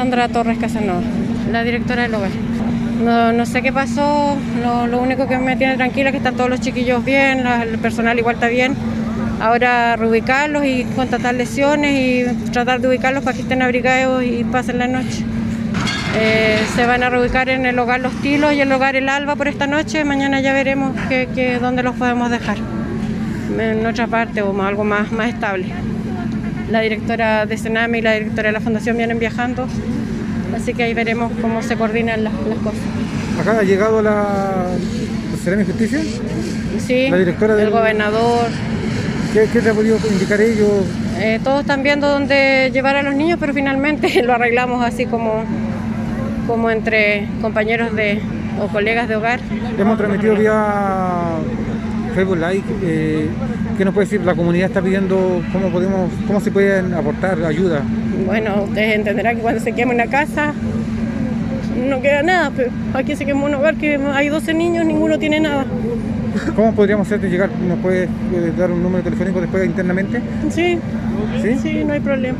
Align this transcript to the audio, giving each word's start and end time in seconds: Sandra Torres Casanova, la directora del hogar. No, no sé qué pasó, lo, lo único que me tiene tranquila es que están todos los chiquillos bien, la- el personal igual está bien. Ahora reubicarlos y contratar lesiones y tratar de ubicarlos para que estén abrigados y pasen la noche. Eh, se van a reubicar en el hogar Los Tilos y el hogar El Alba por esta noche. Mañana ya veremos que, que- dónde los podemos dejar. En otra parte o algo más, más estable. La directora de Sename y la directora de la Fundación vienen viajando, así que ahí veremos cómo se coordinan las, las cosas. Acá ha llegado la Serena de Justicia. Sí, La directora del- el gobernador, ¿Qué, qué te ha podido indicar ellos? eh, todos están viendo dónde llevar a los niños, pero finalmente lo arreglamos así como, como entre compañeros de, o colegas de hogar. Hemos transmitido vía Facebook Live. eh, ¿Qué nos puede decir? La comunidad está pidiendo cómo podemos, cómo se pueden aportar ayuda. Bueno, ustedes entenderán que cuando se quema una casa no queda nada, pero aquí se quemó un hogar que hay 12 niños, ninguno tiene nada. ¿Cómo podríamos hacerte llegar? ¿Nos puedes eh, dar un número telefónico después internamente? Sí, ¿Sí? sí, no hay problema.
Sandra 0.00 0.28
Torres 0.28 0.56
Casanova, 0.56 1.02
la 1.52 1.62
directora 1.62 2.04
del 2.04 2.14
hogar. 2.14 2.30
No, 3.04 3.34
no 3.34 3.44
sé 3.44 3.60
qué 3.60 3.70
pasó, 3.70 4.34
lo, 4.62 4.86
lo 4.86 4.98
único 4.98 5.28
que 5.28 5.36
me 5.36 5.56
tiene 5.56 5.76
tranquila 5.76 6.08
es 6.08 6.12
que 6.12 6.16
están 6.16 6.36
todos 6.36 6.48
los 6.48 6.58
chiquillos 6.58 7.04
bien, 7.04 7.44
la- 7.44 7.64
el 7.64 7.76
personal 7.76 8.18
igual 8.18 8.36
está 8.36 8.46
bien. 8.48 8.74
Ahora 9.42 9.96
reubicarlos 9.96 10.64
y 10.64 10.84
contratar 10.96 11.34
lesiones 11.34 11.92
y 12.00 12.50
tratar 12.50 12.80
de 12.80 12.88
ubicarlos 12.88 13.22
para 13.22 13.36
que 13.36 13.42
estén 13.42 13.60
abrigados 13.60 14.24
y 14.24 14.42
pasen 14.44 14.78
la 14.78 14.88
noche. 14.88 15.22
Eh, 16.18 16.58
se 16.74 16.86
van 16.86 17.02
a 17.02 17.10
reubicar 17.10 17.50
en 17.50 17.66
el 17.66 17.78
hogar 17.78 18.00
Los 18.00 18.14
Tilos 18.22 18.54
y 18.54 18.60
el 18.62 18.72
hogar 18.72 18.96
El 18.96 19.06
Alba 19.10 19.36
por 19.36 19.48
esta 19.48 19.66
noche. 19.66 20.02
Mañana 20.06 20.40
ya 20.40 20.54
veremos 20.54 20.96
que, 21.10 21.28
que- 21.34 21.58
dónde 21.58 21.82
los 21.82 21.94
podemos 21.94 22.30
dejar. 22.30 22.56
En 23.58 23.84
otra 23.84 24.06
parte 24.06 24.40
o 24.40 24.62
algo 24.62 24.82
más, 24.82 25.12
más 25.12 25.28
estable. 25.28 25.66
La 26.70 26.80
directora 26.80 27.46
de 27.46 27.56
Sename 27.56 27.98
y 27.98 28.02
la 28.02 28.12
directora 28.12 28.48
de 28.48 28.52
la 28.52 28.60
Fundación 28.60 28.96
vienen 28.96 29.18
viajando, 29.18 29.66
así 30.56 30.72
que 30.74 30.84
ahí 30.84 30.94
veremos 30.94 31.32
cómo 31.40 31.62
se 31.62 31.76
coordinan 31.76 32.22
las, 32.24 32.32
las 32.48 32.58
cosas. 32.58 32.78
Acá 33.40 33.58
ha 33.58 33.62
llegado 33.62 34.02
la 34.02 34.66
Serena 35.42 35.62
de 35.64 35.66
Justicia. 35.72 36.00
Sí, 36.86 37.08
La 37.10 37.16
directora 37.18 37.56
del- 37.56 37.66
el 37.66 37.72
gobernador, 37.72 38.46
¿Qué, 39.32 39.46
qué 39.52 39.60
te 39.60 39.70
ha 39.70 39.74
podido 39.74 39.96
indicar 40.10 40.40
ellos? 40.40 40.84
eh, 41.18 41.38
todos 41.44 41.60
están 41.62 41.82
viendo 41.82 42.08
dónde 42.08 42.70
llevar 42.72 42.96
a 42.96 43.02
los 43.02 43.14
niños, 43.14 43.38
pero 43.40 43.52
finalmente 43.52 44.22
lo 44.24 44.32
arreglamos 44.34 44.84
así 44.84 45.06
como, 45.06 45.44
como 46.46 46.70
entre 46.70 47.28
compañeros 47.42 47.94
de, 47.96 48.20
o 48.60 48.68
colegas 48.68 49.08
de 49.08 49.16
hogar. 49.16 49.40
Hemos 49.78 49.98
transmitido 49.98 50.34
vía 50.36 50.52
Facebook 52.20 52.38
Live. 52.38 52.64
eh, 52.82 53.28
¿Qué 53.78 53.84
nos 53.84 53.94
puede 53.94 54.06
decir? 54.06 54.20
La 54.22 54.34
comunidad 54.34 54.68
está 54.68 54.82
pidiendo 54.82 55.42
cómo 55.52 55.70
podemos, 55.70 56.10
cómo 56.26 56.40
se 56.40 56.50
pueden 56.50 56.92
aportar 56.92 57.42
ayuda. 57.44 57.80
Bueno, 58.26 58.64
ustedes 58.64 58.96
entenderán 58.96 59.36
que 59.36 59.42
cuando 59.42 59.60
se 59.60 59.72
quema 59.72 59.94
una 59.94 60.06
casa 60.06 60.52
no 61.88 62.02
queda 62.02 62.22
nada, 62.22 62.52
pero 62.54 62.70
aquí 62.92 63.16
se 63.16 63.24
quemó 63.24 63.46
un 63.46 63.54
hogar 63.54 63.76
que 63.76 63.96
hay 64.12 64.28
12 64.28 64.52
niños, 64.52 64.84
ninguno 64.84 65.18
tiene 65.18 65.40
nada. 65.40 65.64
¿Cómo 66.54 66.74
podríamos 66.74 67.06
hacerte 67.06 67.30
llegar? 67.30 67.48
¿Nos 67.66 67.78
puedes 67.78 68.06
eh, 68.08 68.52
dar 68.56 68.70
un 68.70 68.82
número 68.82 69.02
telefónico 69.02 69.40
después 69.40 69.64
internamente? 69.64 70.20
Sí, 70.50 70.78
¿Sí? 71.42 71.56
sí, 71.62 71.84
no 71.84 71.94
hay 71.94 72.00
problema. 72.00 72.38